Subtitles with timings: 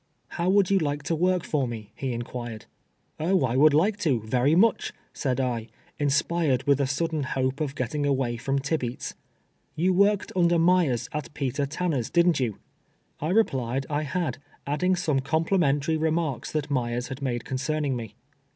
[0.29, 2.65] How would you like to work for me V he in quired."
[3.19, 5.67] Oh, I would like to, very much," said I,
[5.99, 9.13] inspired ■with a sudden hope of getting away from Tibeats."
[9.75, 12.57] You worked uiuler Myers at Peter Tanner's, didn't you?"
[13.21, 18.15] I re])lied I had, adding some coinplimentary re marks that Myers had nuide concerning me.